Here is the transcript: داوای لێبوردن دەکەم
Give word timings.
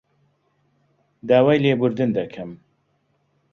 داوای 1.29 1.61
لێبوردن 1.63 2.09
دەکەم 2.17 2.51